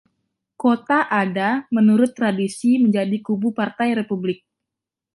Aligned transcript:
Kota 0.61 0.97
Ada 1.21 1.49
menurut 1.77 2.11
tradisi 2.17 2.71
menjadi 2.83 3.17
kubu 3.27 3.47
Partai 3.57 3.89
Republik. 3.99 4.39